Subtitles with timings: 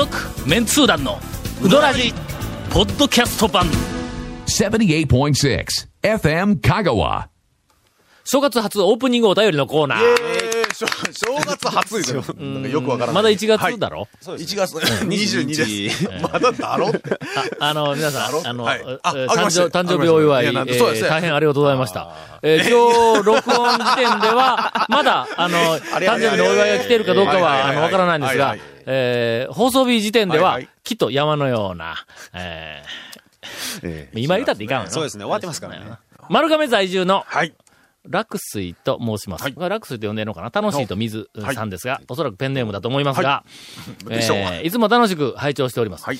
[0.00, 0.16] 続
[0.48, 1.18] メンツー団の
[1.62, 2.14] ウドラジ
[2.70, 3.66] ポッドキャスト版。
[4.46, 5.66] 78.6
[6.02, 7.26] FM Kagawa.
[8.24, 10.00] 正月初オープニングお便りのコーナー。
[10.00, 12.24] えー、正正月初ですよ。
[12.38, 13.14] なんかよくわからない。
[13.16, 14.74] まだ1月だろ、1月
[15.04, 15.46] 22
[15.84, 16.08] です。
[16.22, 17.00] まだだろって。
[17.58, 18.82] ああの、皆さん、あの、はい。
[18.86, 22.08] えあー誕生、ありました誕生日お祝い、いやなんえそうですー大変ありがとうございました。
[22.42, 31.94] えー今日、録音時点では、まだ、あの、誕生日のお祝いが来ているかどうかは、あの、わからないんですがはいはい、えー放送日時点でははいはい、きっと山のような、
[32.34, 34.90] えー今言ったっていかんわな。
[34.90, 35.22] そうですね。
[35.22, 35.86] 終わってますからね。
[36.28, 37.54] 丸亀在住の、はい。
[38.08, 39.42] ラクスイと申します。
[39.42, 39.52] はい。
[39.54, 40.50] これラクスイと呼んでるのかな？
[40.50, 43.44] 楽しいと水はいさんですが、おそらくペンネームだと思いますが、
[44.06, 46.04] でしょうえーいつも楽しく拝聴しております。
[46.04, 46.18] はい。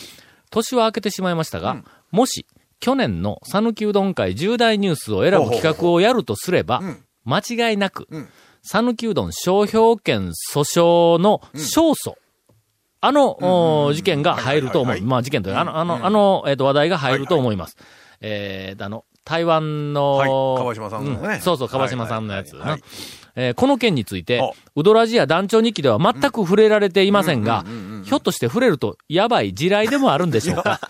[0.51, 2.47] 年は明けてしまいましたが、もし、
[2.81, 6.83] 去年の讃岐うどん会重大ニュースを選ぶ企画をやるとすれば、
[7.25, 7.39] 間
[7.71, 8.09] 違いなく、
[8.63, 12.15] 讃岐うどん商標権訴訟の勝訴、
[13.03, 15.01] あの、お事件が入ると思う。
[15.03, 17.77] まあ事件というか、あの、あの、あの、えっ、と、話題が入ると思います。
[18.21, 20.29] えーあの、台湾の、はい。
[20.29, 21.37] 川島さんのね。
[21.41, 22.57] うそうそう、川島さんのやつ
[23.37, 27.65] えーこの件についてあ、ウドラジや団長日記では全く触れられていませんが、
[28.05, 30.81] ひょっとして触れると、やばい地雷でもあるんでしょうか？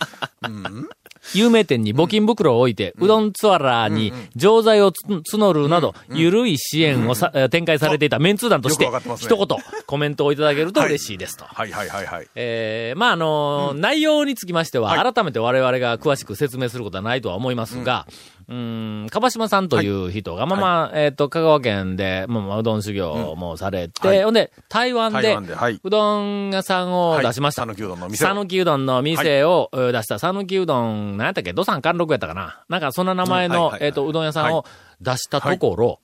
[1.35, 9.47] 有名店に募金袋を置いて、うどんツアラーに錠剤をつ募るなど、ゆるい支援をさ、えー展開されていたメンツー団として一言
[9.87, 11.45] コメントをいただけると嬉しいですと。
[11.45, 12.29] はいはいはいはい。
[12.35, 18.07] えーまあ、あのー内容につきましては、改めて我々が詳しく説明することはないとは思いますが、
[18.51, 25.81] うーん、樺島さんという人が、まあまあ、えっ、と、香川県で、まあまあ、うどん修行もされて、はいほんで、台湾で台湾ではい。
[25.83, 27.65] うどん屋さんを出しました。
[27.65, 27.77] はい。
[27.77, 29.45] 讃岐うどんの店を讃岐うどんの店。
[29.45, 32.65] をえー出した、讃岐うどん、何やったっけ、土産貫禄やったかな？
[32.69, 33.89] なんか、そんな名前の、うんはいはいはい。
[33.89, 34.65] えっ、と、うどん屋さんを
[35.01, 36.01] 出したところ、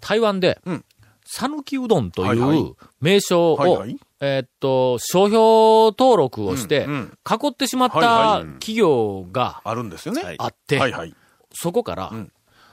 [0.00, 0.84] 台湾でうん、
[1.24, 2.58] 讃岐うどんとはいはい。
[2.58, 3.96] いう名称を、はいはい。
[4.22, 5.38] えーっと、商標
[5.98, 7.12] 登録をして、うんうん。
[7.26, 8.06] 囲ってしまったはい
[8.42, 8.52] はい。
[8.58, 10.22] 企業があるんですよね。
[10.22, 11.14] はいあって、はいはい。
[11.52, 12.32] そこからん、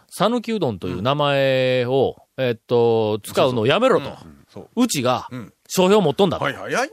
[0.09, 4.17] 讃岐うどんという名前を、えーっと、使うのをやめろと。
[4.49, 4.83] そう。
[4.83, 4.87] う。
[4.87, 6.43] ちがん、商標を持っとんだと。
[6.43, 6.73] はいはい。
[6.73, 6.89] はい。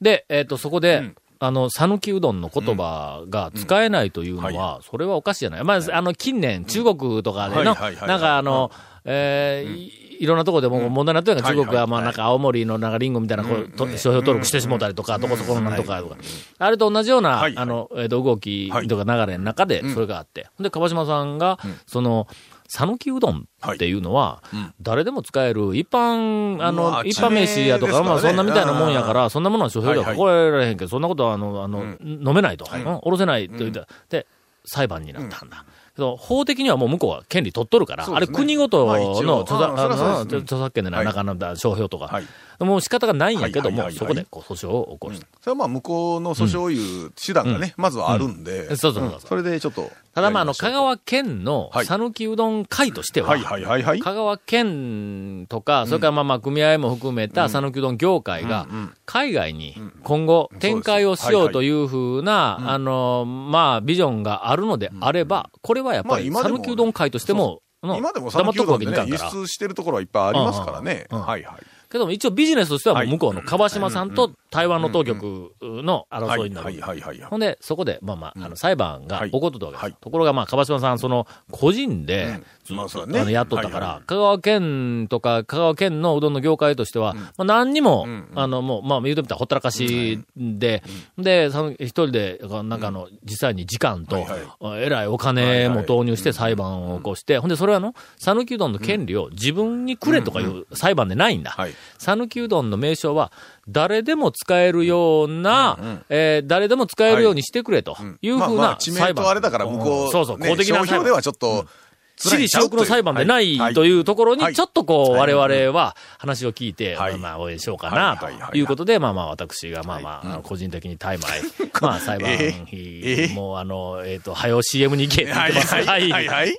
[0.00, 1.16] で、えーっと、そこで、ん。
[1.40, 5.64] あの、讃岐うどんの言葉が使えないというのは、それはおかしいじゃない。
[5.64, 7.74] まあ、あの、近年、中国とかでの、なん
[8.20, 8.70] かあの、
[9.04, 16.16] えーいいろんなところでも問題になってるか、中国は、まあなんか青森のなんかリンゴみたいな、こう、と商標登録してしもたりとか、どこそこのなんとかとか。
[16.58, 20.48] あれと同じような、あの、えっと、動きとか流れの中で、それがあって。
[20.60, 22.26] で、川島さんが、その、
[22.68, 24.42] 讃岐うどんっていうのは、
[24.80, 30.16] 誰でも使える一般、あまの、あ一般名詞やとか、まあそんなみたいなもんやから、そんなものは商標でははい。
[30.16, 32.66] こえられへんけど、そんなことは、あの、あの、飲めないと。
[32.72, 32.82] うん。
[32.82, 34.26] 下ろせないと言って、で、
[34.64, 35.64] 裁判になったんだ。
[35.94, 41.06] けど法的にはもう向こうは権利取っとるから、あれ国ごとの著作、あ著作権でな、はい。
[41.06, 42.24] なかなか商標とか、はい
[42.64, 45.26] もう仕方がないんやけども、そこでこう訴訟を起こした。
[45.40, 48.76] それはまあ向こうの訴訟いう手段がね、まずはあるんで。
[48.76, 49.90] そうそうそうそれでちょっと。
[50.14, 54.00] ただまあ、あの、香川県のはい讃岐うどん会としては、はいはいはいはい。
[54.00, 58.66] 香川県とか、それからまあまあ組合も含めた讃岐うどん業界が、
[59.06, 69.18] 海外に今後展開をしようというふうな、あの、まあ、ビジョンがあるのであれば、これはやっぱり讃岐うどん会としても、の今でも黙っとくわ讃岐うどんでね、輸。
[69.18, 71.06] 出してるところはいっぱいありますからね。
[71.10, 71.73] はいはい。
[71.94, 76.66] けども一応ビジネスとしては向こうの川島さんと台湾の当局の争いになる。
[76.66, 77.30] はいはいはいはい。
[77.30, 79.30] ほんで、そこで、まあまあ、あの、裁判がはい。
[79.30, 79.82] 起こったわけです。
[79.82, 79.96] はい。
[80.00, 90.82] ところが、まあ、川島さん、その、個人で、まあそうだねあの、やっとったから、はいはい香川県とか、香川県のうどんの業界としては、まあ、何にも、んあの、もう、まあ、言うてみたらほったらかしで、
[91.18, 94.16] で、その、一人で、なんかあの、実際に時間と、
[94.60, 101.50] はいえらいお金も投入して裁判を起こして、ほんで、それはあの、讃岐うどんの権利を自分にくれとかいう裁判でないんだ。
[101.50, 101.72] はい。
[101.98, 103.32] 讃岐うどんの名称は、
[103.68, 108.28] 誰でも使えるような、えー誰でも使えるようにしてくれとい。
[108.30, 109.24] うふうなまあまあ、地名裁判。
[109.24, 110.86] とあれだから向こう、そうそう、ね公的な裁判。
[110.86, 111.10] 商標で。
[111.10, 111.66] はちょっと、
[112.16, 114.54] 私利私欲の裁判でないはいというところに、はい。
[114.54, 115.34] ちょっとこう、はい。
[115.34, 117.18] 我々は話を聞いて、はい。
[117.18, 125.74] まあ、応援しようかな、ということで、まあまあ、私が、まあまあ、あの個人的にタイマー、 まあ、裁判え費、もう、あの、えっと、はよ CM に行けって言ってます。
[125.74, 126.10] はい。
[126.10, 126.28] はい。
[126.28, 126.56] はい。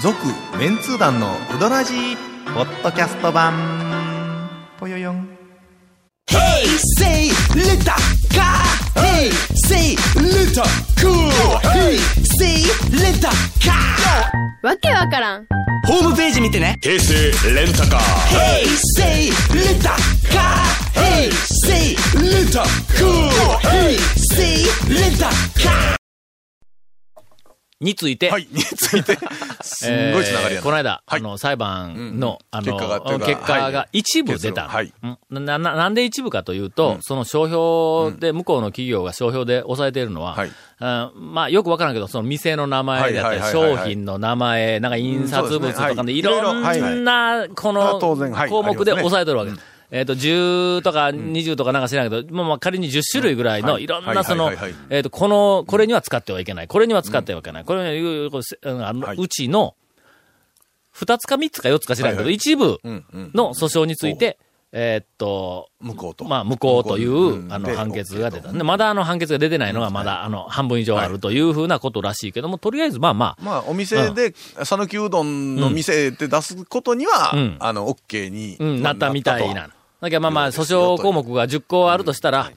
[0.00, 0.16] 続
[0.58, 4.48] メンツー団のウドラジーポッドキャスト版。
[4.78, 5.28] ぽよよん。
[6.98, 7.30] Say
[8.34, 8.64] か
[8.94, 9.96] Hey, say,
[11.00, 11.30] cool.
[11.62, 11.98] hey,
[14.62, 15.46] わけわからん。
[15.86, 16.76] ホームページ見てね。
[16.82, 17.14] 平成
[17.54, 18.00] レンタカー。
[18.28, 20.88] 平成レンタカー。
[20.92, 21.32] 平
[21.64, 21.72] 成
[22.22, 23.58] レンタカー。
[23.60, 23.98] 平
[24.34, 25.97] 成レンタカー。
[27.80, 29.16] について、はい、について、
[29.62, 30.56] すんごいつながりやな。
[30.56, 31.20] えーこの間、はい。
[31.20, 34.64] あの、裁判の、あの、結果が一部出た。
[34.64, 34.92] の、はい。
[35.30, 35.44] うん。
[35.44, 40.50] な、な、なんで一部かというと、その商標で、向こうの企業が商標で抑えているのは、はい。
[40.80, 46.22] あまあ、よくわからんけど、その店の名前であったり、商品の名前、なんか印刷物とかでい。
[46.22, 46.80] ろんはい。
[46.80, 48.16] な、この項
[48.62, 49.52] 目で抑えてるわけ。
[49.52, 49.77] です。
[49.90, 54.52] えっ、と、10とか20とかなんか知らんけど、まあまあ仮に10種類ぐらいのはいいろんなその
[54.90, 56.68] えっと、この、これには使ってはいけない。
[56.68, 57.64] これには使ってはいけない。
[57.64, 59.16] これには、あのはい。
[59.16, 59.74] うちの、
[60.94, 63.30] 2つか3つか4つか知らんけど、一部うんうん。
[63.34, 64.38] の訴訟について、
[64.70, 66.24] えーっと、向こうと。
[66.24, 68.50] まあ、無効という、あの、判決が出た。
[68.50, 77.56] OK で、まだあの判決が出てないのがまだ、あの、半分以上あるというふうなことらしいけども、とりあえず、まあまあ、まあ、お店で、讃岐うどんの店で出すことには、うん。
[77.60, 79.70] あの、OK に、うん、なったみたいな。
[80.00, 82.50] だけどまあまあ、訴訟項目が10個あるとしたら、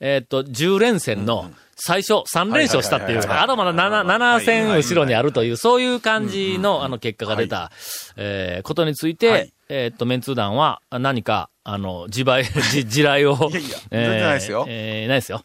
[0.00, 7.70] えーっと、10連戦の最初3連勝したっていう、あとまだ 7, 7戦後ろにあるという、そういう感じの、あの、結果が出た、
[8.16, 9.52] えーことについて、はい。
[9.68, 13.48] えーっと、メンツー団は何か、あの、自賠、 自、地雷を。
[13.50, 14.66] いやいやえーないですよ。
[14.68, 15.44] えーないですよ。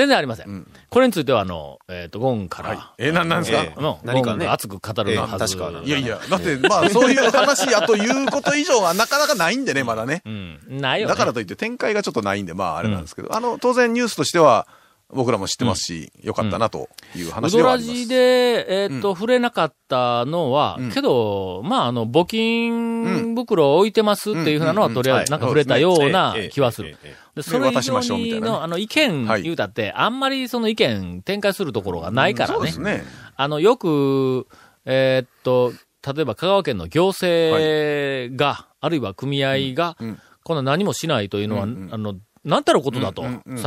[0.00, 0.66] 全然ありません。
[0.88, 2.78] これについては、あの、えーっと、ゴンから、はい。
[3.08, 3.58] えなんなんですか？
[3.62, 4.38] えーの何かね。
[4.38, 10.22] ゴンが熱く語るのはず、えー確かいやいや、だって、まあ、そういう話やということ以上はなかなかないんでね、まだね。
[10.24, 11.12] うん、ないよ、ね。
[11.12, 14.66] だからといって展開がちょっとないんで、まあ、あれなんですけど、あの、当然ニュースとしては、
[15.12, 17.94] 僕らも知ってますし、よかったなというウ話ではあります。
[17.94, 24.94] ジで、えーっと、触れなかったのは、んけど、まあ、あの、募金袋を置いてますっていうふうなのは、うん。
[24.94, 26.96] とりあえず、はいなんか触れたようなええ気はする。
[27.34, 32.54] で、それ以上にの、あの、意見はい言うたって、あんまりその意見展開するところがないからね。
[32.54, 32.80] そうです。
[32.80, 33.04] ね。
[33.36, 34.46] あの、よく、
[34.84, 35.72] えーっと、
[36.14, 40.18] 例えば香川県の行政が、あるいは組合が、うん。
[40.42, 41.94] この何もしないというのは、うんうん。
[41.94, 43.22] あの、なんたることだと。
[43.22, 43.58] うんうん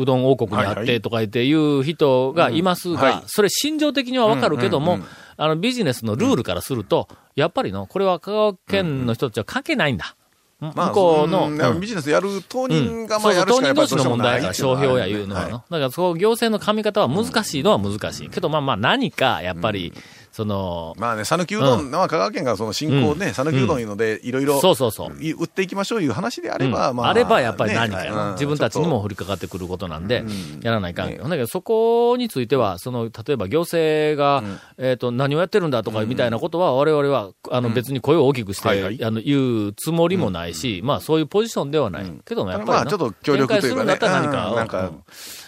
[0.00, 1.52] う、どん王国にあってとか言ってい。
[1.52, 5.00] う人がいますが、それ心情的にはわかるけども
[5.36, 10.16] あの、ビジネスのルールからすると、やっぱりの、これは香川県の人たちは関係ないんだ。
[10.60, 11.80] 向まあ、こうの、んうん。
[11.80, 12.68] ビジネスやる当うん。
[12.70, 15.50] 人が、まあ、やるしかやっぱり人同士の問題しようもない標やいうのはの。
[15.50, 18.30] だから、そう、行政の噛み方は難しいのは難しい。
[18.30, 19.92] けど、まあまあ、何か、やっぱり、
[20.34, 25.22] その、まあね、讃岐うどん、まあ、香川県がその進行ね、讃岐うどんいうので、いろいろ、そうそうそう。
[25.22, 26.96] い売っていきましょういう話であれば、うん。
[26.96, 27.10] まあ。
[27.10, 28.32] あればやっぱり何かやね。
[28.32, 30.24] 自分たちにも降りかかってくることなんで、
[30.60, 31.22] やらないかんけど。
[31.22, 34.42] だけど、そこについては、その、例えば行政が、
[34.76, 39.04] えっ、と、何をやってるんだとか、みたいなことは、我々は、あの、別に声を大きくして、はいはい。
[39.04, 42.12] あの、言うつもりもないし、まあ、そういうポジションではない。
[42.24, 43.84] けども、やっぱりな、まあちょっと協力というかね。
[43.84, 44.56] んだったら何かん。
[44.56, 45.04] なんかうん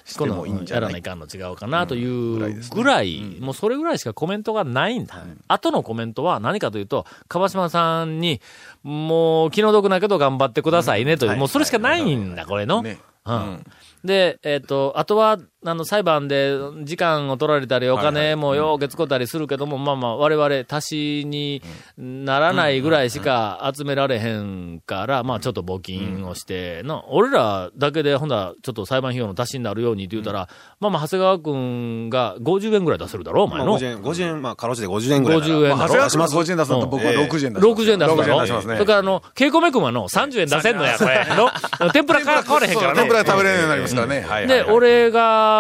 [0.07, 2.39] してもいいんじゃないやらないかんの違うかなという
[2.71, 4.99] ぐらいもうそれぐらいしかコメントがない。
[4.99, 5.25] んだ。
[5.49, 8.41] 後のコメントは何かというと、川島さんに、
[8.85, 11.39] もう気の毒なけど頑張ってくださいねという、はい。
[11.39, 12.83] もうそれしかないんだ、これの。
[12.83, 12.99] ね。
[13.25, 13.65] うん。
[14.05, 15.39] で、えっ、と、あとは、
[15.71, 21.63] あの、裁判で時間を取られたり、お金もようけつこたりするけども、まあまあ、我々足しに
[21.99, 30.49] ならないぐらいしか集められへんから、まあちょっと募金をして、の、俺らだけで、ほんだらちょっと裁判費用の足しになるようにって言うたら、
[30.81, 33.79] まあまあ、長谷川くんが50円ぐらい出せるだろ、お前まあ、の。
[33.79, 35.53] 50円、50円、まあ、かろうじて50円ぐらいなら。
[35.53, 37.67] 50円長谷川君が50円出すのと僕はうん60円出す。
[37.67, 38.75] 60円出すだ60ろ円出しますね。
[38.75, 41.27] それからあの、ケイコメ君はの、30円出せんのや、これ。
[41.37, 41.51] の
[41.93, 43.01] 天ぷらか買われへんからね。
[43.01, 44.21] 天ぷら食べれるようになりますからね。
[44.47, 45.56] で、はい、俺が、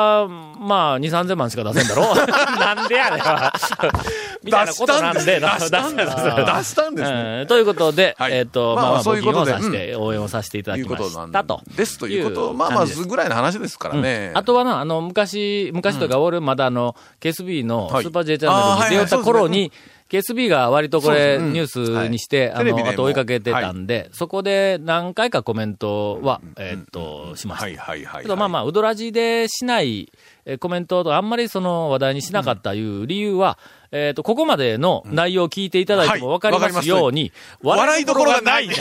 [0.58, 2.14] まあ、2、3000万しか出せんだろ。
[2.59, 3.21] なんでやねん。
[4.42, 7.38] みたいなことなんで、出したんです出したんですね。
[7.42, 7.47] うん。
[7.47, 8.32] ということで、はい。
[8.32, 11.61] えっと、まあまあまあ、募金そういうことでをさせて、応援をさせていただきましたと。
[11.76, 11.99] です。
[11.99, 12.52] ということ。
[12.52, 14.32] まあまあ、ぐらいの話ですからね。
[14.35, 18.04] あとはな、あの、昔、昔とか俺まだあの、KSB のはい。
[18.04, 19.73] スーパー J チャンネルに出よった頃に、
[20.08, 27.64] KSB が割とこれ、ニュースにして、あの、あと追いかけてたんで、そこで何回かコメントは、えっと、しました。
[27.64, 27.70] は。
[27.70, 28.22] いはいはい。
[28.22, 30.12] けどまあまあ、ウドラジでしない、
[30.47, 33.59] えーコメントとあんまりその話題にしなかったいう理由は、
[33.93, 36.35] えっ、と、ここまでの内容を聞いていただいてもはい。
[36.35, 38.69] わかりますように、笑いどころがない。
[38.69, 38.81] そ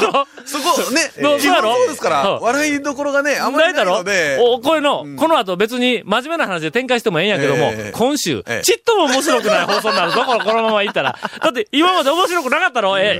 [0.00, 1.74] の、そこね、の基本そうやろ？
[1.76, 2.40] そうですから、う。
[2.40, 3.98] ん笑いどころがね、あんまりないないだろ？
[3.98, 7.92] ので、お、これの、この後別に真面目な話で展開してもええんやけども、ええ。
[7.92, 11.16] 今週、ええちっとも面白くない放送になるぞ、この このままいったら。
[11.42, 13.10] だって今まで面白くなかったろええ、ええ、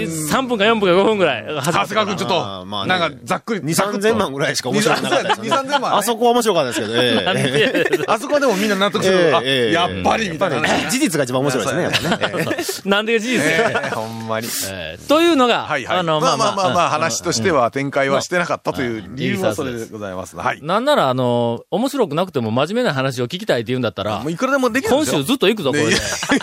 [0.00, 1.44] ええ、3分か4分か5分ぐらい。
[1.46, 2.98] 長谷川君ちょっと、まあね。
[2.98, 3.60] なんかざっくり。
[3.60, 5.98] 2、3000万ぐらいしか面白くなかったです2、3000万ね。
[5.98, 9.30] あそこは面白かったですけど、えあそこはでもみんな納得する。
[9.72, 12.56] やっぱり、みたいなやっぱり事実が一番面白いですね、やっぱね。
[12.84, 14.46] なんで事実や、ええほんまに。
[14.70, 15.98] えーというのが、はいはい。
[15.98, 20.36] あの、まあまあまあまあ、うん話としては展開はしてなかったという理由はそれでございます。
[20.36, 20.60] はい。
[20.62, 25.06] なんなら、あの、面白くなくても真面目な話を聞きたいって言うんだったらもう、いくらでもできるん今。
[25.06, 25.90] 週ずっと行くぞ、これで。
[25.90, 25.96] ね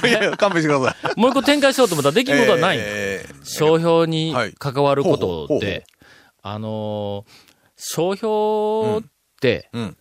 [0.09, 1.19] いやいや、勘弁してください。
[1.19, 2.77] もう一個展開しようと思ったらできることはない。
[2.79, 5.85] えー商標にはい関わることほうほうほうって、
[6.41, 7.44] あのー
[7.77, 9.97] 商標って、うん。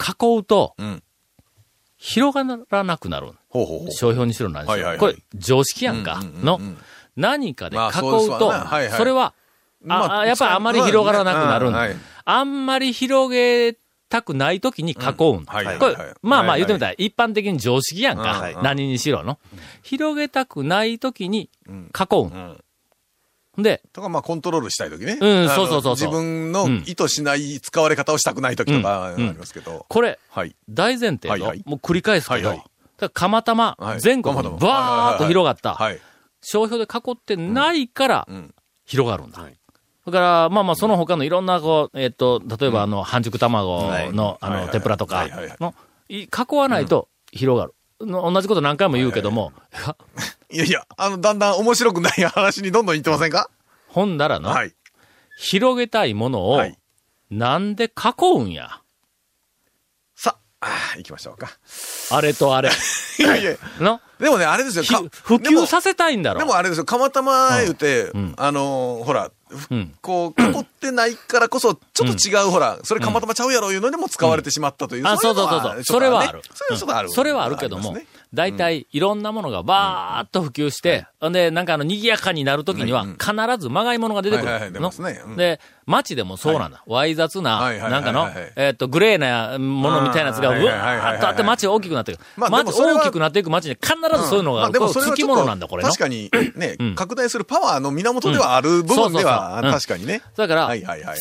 [0.00, 1.02] 囲うとうん、
[1.96, 3.32] 広がらなくなる。
[3.90, 4.72] 商標にしろ何しろ。
[4.72, 4.98] はいはいはい。
[4.98, 6.20] これ、常識やんか。
[6.42, 6.60] の、
[7.16, 7.92] 何かで囲う
[8.38, 8.52] と、
[8.96, 9.34] それは、
[9.80, 11.74] まあやっぱりあまり広がらなくなるん
[12.24, 13.76] あんまり広げ
[14.08, 15.44] たくないときに囲うん。
[15.44, 18.22] これはいまあまあ言ってみたら、一般的に常識やんか。
[18.22, 19.38] はい何にしろの。
[19.82, 22.63] 広げたくないときに囲うん。
[23.56, 25.18] うんで、とか、まあ、コントロールしたいときね。
[25.20, 25.92] うんそうそうそうそう。
[25.94, 26.84] 自分のうん。
[26.86, 29.32] 意図しない使われ方をしたくないときとか、あうん。
[29.32, 29.86] りますけど。
[29.88, 30.54] これ、はい。
[30.68, 31.62] 大前提の、はいはい。
[31.64, 32.64] もう繰り返すけど、はいはい。
[32.64, 32.70] だか
[33.00, 36.00] ら釜玉、はい全国にバーッと広がった、はい。
[36.42, 38.54] 商標で囲ってないからうん。
[38.84, 39.38] 広がるんだ。
[40.06, 44.08] だから、まあまあ、その他のいろんな、こう、えっ、と、例えば、あの、半熟卵の、はい。
[44.40, 45.56] あの、天ぷらとかはいはいはい。
[45.60, 45.74] の、
[46.10, 47.74] い囲わないと広がる。
[48.00, 49.52] の同じこと何回も言うけども、
[50.54, 53.50] いやいや、あの、だんだん面白くない話にどんどん言ってませんか？
[53.88, 54.72] ほんだらの、はい。
[55.36, 56.78] 広げたいものをはい、
[57.30, 57.90] なんで囲
[58.36, 58.80] うんや？
[60.14, 61.48] さあ、あー行きましょうか。
[62.12, 62.70] あれとあれ。
[63.18, 64.00] いやいや、 の？
[64.18, 64.84] でもね、あれですよ。
[65.24, 66.38] 普及させたいんだろ。
[66.38, 69.30] でもでもあれですよ、釜玉言うて、んあのーほら、
[69.70, 69.94] うん。
[70.00, 75.06] こう、囲ってないからこそ、ちょっと違う、ほら、それ釜玉ちゃうやろいうのでも使われてしまったという。
[75.06, 75.84] あ、そうそうそうそう。
[75.84, 76.42] それはある。
[76.54, 77.10] それはある。
[77.10, 84.72] それはあるけどもね、大体いろんなものがバーッと普及して、ほんで、なんかあの、賑やかになるときには、必ずまがいものが出てくはいはいはい。
[84.72, 84.78] ね。
[84.78, 85.30] うん。
[85.30, 85.36] の。
[85.36, 86.82] で、街でもそうなんだ。
[86.86, 92.20] わい雑な、なんかのえっと、グレーなものみたいなやつが、うわーっとあって街大きくなっていく。
[92.36, 94.70] まあ大きくなっていく街に必ずそういうのが。
[94.70, 95.88] これつきものなんだ、これの。
[95.88, 100.22] 確かに、ねうん、拡大するパワーの源ではある部分では、確かにね。
[100.36, 100.70] だから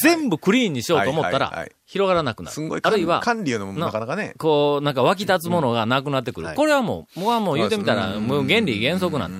[0.02, 2.80] 全部クリーンにしようと思ったら広がらなくなるすんごい。
[2.82, 4.34] あるいは、管理のもなかなかね。
[4.40, 6.48] こう、なんか湧き立つものがなくなってくる。
[6.48, 9.32] はいこれはもう、僕はもう言うてみたら、もう原理原則なん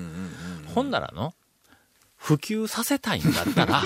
[0.68, 0.72] だ。
[0.76, 1.34] ほんならの、
[2.26, 3.84] 普及させたいんだったら、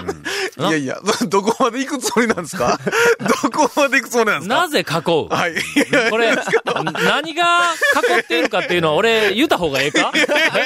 [0.69, 2.79] いやいや、 どこまで行くつもりなんですか？
[3.41, 4.55] どこまで行くつもりなんですか？
[4.61, 5.27] なぜ囲う？
[5.27, 5.55] はい。
[6.11, 6.35] これ、
[7.03, 7.43] 何が
[8.15, 10.11] 囲っているかっていうのは俺言った方がええか？
[10.15, 10.19] い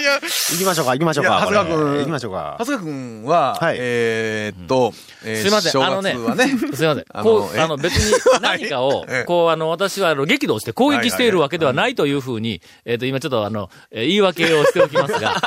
[0.03, 0.19] や
[0.51, 1.39] 行きましょうか、行きましょうか。
[1.39, 2.55] 長谷川君行きましょうか。
[2.59, 3.77] 長谷川君は、はい。
[3.79, 6.11] えーっと、えーすいません正あのね。
[6.11, 7.05] すいません。
[7.13, 7.61] あの こう、え？
[7.61, 15.41] あの別に何かをええ、こう、あの、私はあの激怒して攻撃しているわけではないというふうに、えっと、今ちょっとあの、えー言い訳をしておきますが、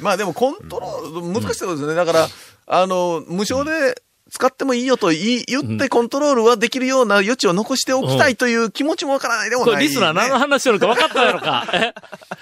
[0.00, 1.94] まあでもコントロール、難しいところですね。
[1.94, 2.28] だから、
[2.66, 11.66] あの、無償で使ってもいいよと言い言ってコントロールはできるような余地を残しておきたいという気持ちもわからないでもない、これリスナー何の話してるのか分かったやろか。
[11.72, 11.94] え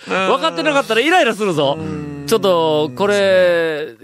[0.09, 1.79] 分かってなかったらイライラするぞ。
[2.27, 3.95] ちょっと、これ、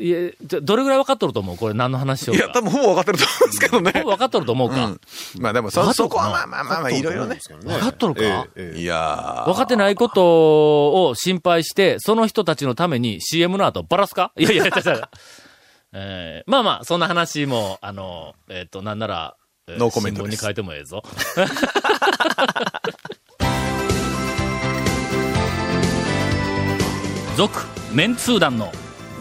[0.63, 1.57] どれぐらい分かっとると思う？
[1.57, 2.55] これ何の話しよいうや、か。
[2.55, 3.93] 多分ほぼ分かってると思うんですけどね。
[3.95, 4.87] ほぼ分かっとると思うか。
[4.87, 5.01] うん
[5.41, 7.39] まあでもそ、そこはまあまあまあまあ、いろいろね。
[7.65, 14.33] 分かっとるか、ええええいやー分かってないことを心配して、その人たちのために CM の後ばらすか？
[14.39, 14.71] いやいや、違
[15.95, 19.37] えーまあまあ、そんな話も、あの、えっ、と、なんなら、
[19.69, 21.03] えーノーコメントに書いてもええぞ。
[27.37, 28.73] 続、メンツー団の、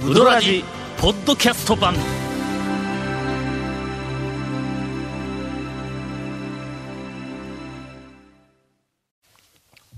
[0.10, 0.64] ウドラジ、
[0.98, 1.94] ポッドキャスト版。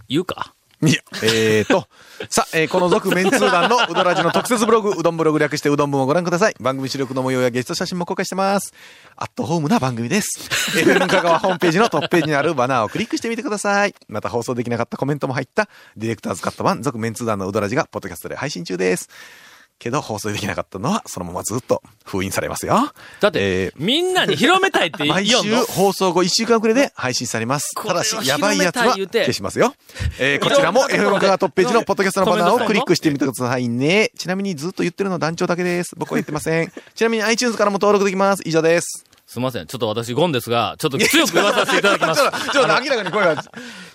[0.10, 0.56] 言うか？
[0.82, 1.88] いや、えーと、
[2.30, 6.56] さあ、えーこの続メンツー団のうどらじの特設ブログ、うどんブログ略してうどん部をご覧ください。
[6.60, 8.74] 番組主力の模様やゲスト写真も公開してます。
[9.16, 10.50] アットホームな番組です。
[10.80, 13.96] FM 香川ホームページのトップページにあるバナーをクリックしてみてください。
[14.08, 19.10] また放送できなかったコメントも入った、ディレクターズカット版、続メンツー団のうどらじが、ポッドキャストで配信中です。
[19.80, 22.92] けど、放送できなかったのは、そのままずっと封印されますよ。
[23.20, 27.74] だって、えーみんなに広めたいって言毎週いよんの放送後1週間くらいで配信されます。
[27.76, 29.74] ただし、やばいやつは消しますよ。
[30.20, 34.12] えー こちらもいろんなところ FM で香川トップページのポッドキャストのバナーをクリックしてみてくださいね。
[34.18, 35.96] ちなみにずっと言ってるのは団長だけです。
[35.98, 36.72] 僕は言ってません。
[36.96, 38.44] ちなみに iTunes からも登録できます。
[38.46, 39.06] 以上です。
[39.34, 39.66] すいません。
[39.66, 42.22] ちょっと私、ゴンですが、ちょっと強く言わさせていただきます。
[42.22, 42.28] ちょ。
[42.28, 43.44] っと、ちょっと明らかに声が。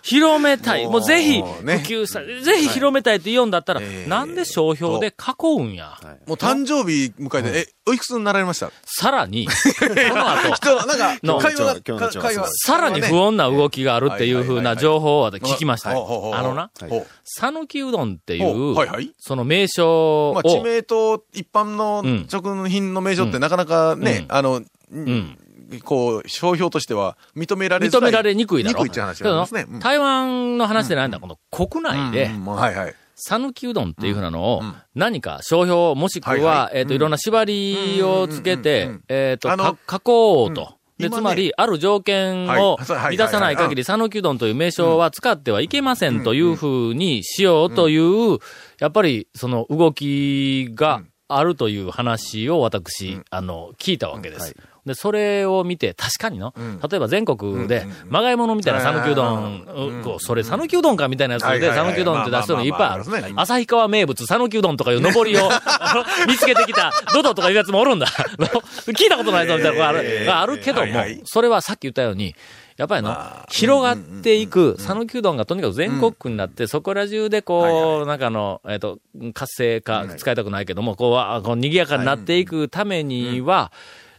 [0.02, 0.86] 広めたい。
[0.86, 5.96] もうぜひ、普及さ、ぜひ広めたいって言うんだったら、えーなんで商標で囲うんや。
[6.26, 8.72] もう誕生日迎えて、え、おいくつになられました？
[8.84, 11.80] さらに、 その後、人の、なんか、の会話
[12.20, 12.48] 会話。
[12.66, 17.06] さらに不穏な動きがあるっていう風な情報を聞きましたあのな、ほう。
[17.24, 18.72] さぬきうどんっていほう。
[18.72, 22.26] うはいはい、その名称をまあ、、地名と一般のうん。
[22.28, 24.36] 食品の名称ってなかなかね、うん。
[24.36, 25.38] あの、うん。
[25.84, 28.78] こう、商標としては認められ認められにくいだろ。
[28.78, 29.66] にくいって話がありますね。
[29.80, 32.46] 台湾の話でないんだ、この国内で、うん。
[32.46, 32.94] はいはい。
[33.20, 40.62] さぬきうどんっていうふうなのをうん、何か商標、もしくはえっと、いろんな縛りをつけてえっと、あのか囲おうと。
[40.62, 40.78] うん。
[40.98, 48.38] で、つまり、ある条件はいを満たさない限り、さぬきうどんという名称は使ってはいけませんというふうにしようという、
[48.80, 54.56] やっぱり、その動きがあるという話を私、あの、聞いたわけです。
[54.86, 56.54] で、それを見て、確かにの、
[56.90, 61.78] 例えば全国で、まがいものみたいな讃岐うどん、こうそれ讃岐うどんかみたいなやつで、はいはいはい。
[61.78, 63.04] 讃岐うどんって出してるのいっぱいある。
[63.36, 65.50] 旭川名物讃岐うどんとかいう上りを
[66.26, 68.06] 見つけてきた、ドドとかいうやつもおるんだ。
[68.88, 72.34] 聞いたことないぞみたいなのがある、が あるけどもはいはい、それはさっき言ったように、
[72.78, 73.16] やっぱりの、
[73.50, 79.00] 広がっていく、讃岐うどんがとにかく全国区になって、そこら中でこう、なんかあの、えっと、
[79.34, 83.72] 活性化、使いたくないけども、こう、あこう賑やかになっていくためには、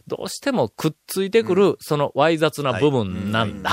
[0.06, 3.72] どうしてもくっついてくる、そのわい雑な部分なんだ。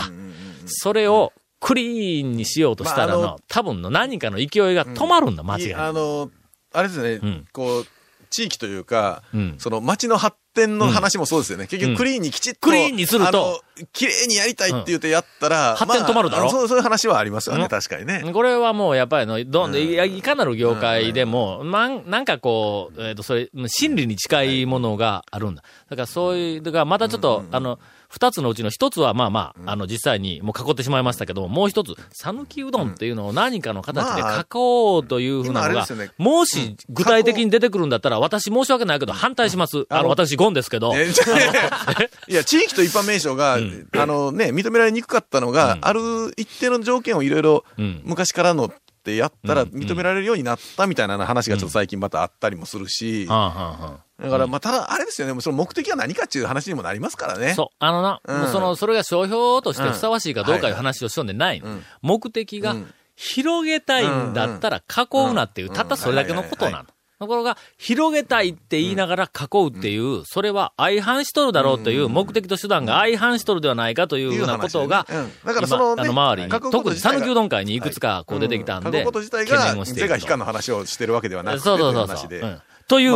[0.66, 5.74] それを、クリーンにしようとしたらのまああの、多分の何かの勢いが止まるんだ、間違い。
[5.74, 6.32] あの、
[6.72, 7.86] あれですね、うんこう、
[8.30, 11.68] 地域というか、うんその街の発展の話もそうですよね。
[11.68, 11.92] 結うん。
[11.92, 13.64] 局クリーンにきちっと、クリーンにすると。
[13.94, 16.48] 綺麗にやりたいって言ってやったら、発展止まるだろ？
[16.48, 17.70] あそうそういう話はありますよね、うん。
[17.70, 18.24] 確かにね。
[18.34, 25.64] これはもうやっぱりの、どんで、いやいかなる業界でも、なん、なんかこう、えっ、と、それ、心理に近いものがあるんだ。
[25.90, 27.78] だからそういう、だからまたちょっと、あの、
[28.10, 35.86] 二つのうちの一つはまあまあ、あの、実際にもう囲ってしまいましたけども、もう一つ、讃岐うどんっていうのを何かの形でまあ囲おうというふうなのが
[36.18, 39.86] もし具体的に出てくるんだったら、私申し訳ないけど反対します。
[39.90, 40.94] あの、私ゴンですけど。
[40.96, 48.02] いや、 地域と一般名称が、あのね、認められにくかったのが、ある一定の条件をいろいろうん。
[48.04, 48.72] 昔からの
[49.08, 57.54] ってやったらうん認められるようになったみたいな話がちょっと最近またあったりもするし、だからまあただあれですよね、その目的は何かっていう話にもなりますからね。
[57.54, 57.76] そう。
[57.80, 58.48] あのな、うん。
[58.52, 61.62] その、それが商標としてふさわしいかどうかいう話をしようんでない。
[61.62, 61.68] の。
[61.68, 66.90] うん目的がうん、広げたいんだったら囲うなっていう、うんたったそれだけのことなはの。
[67.20, 75.06] ところが、広げたいって言いながら囲うっていう、それは相反しとるだろうという目的と手段が相反しとるではないかというふうなことが
[75.46, 82.18] だからそのあの、周りに、特に讃岐うどん会にいくつかこう出てきたんで、こと自体懸が、念をしていると是が非かの話をしてるわけではなくて、そうそうそうそう。
[82.18, 82.40] という話で。
[82.40, 83.12] うんという、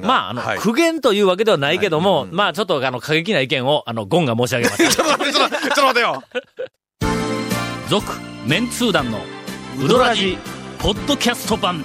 [0.00, 4.88] まああ、あの、はい苦言というわけではないけども、まあ、ちょっと、あの、過激な意見を、あの、ゴンが申し上げます。
[4.88, 6.24] ちょっと待って、ちょっとちょっと待ってよ。
[7.90, 8.12] 続、
[8.46, 9.20] メンツー団の、
[9.78, 10.38] ウドラジ、
[10.78, 11.84] ポッドキャスト版。